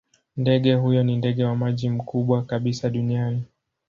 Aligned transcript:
Ndege 0.37 0.73
huyo 0.73 1.03
ni 1.03 1.15
ndege 1.17 1.43
wa 1.45 1.55
maji 1.55 1.89
mkubwa 1.89 2.45
kabisa 2.45 2.89
duniani. 2.89 3.43